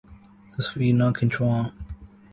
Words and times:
تصویر 0.53 0.93
نہ 0.99 1.07
کھنچوان 1.17 1.63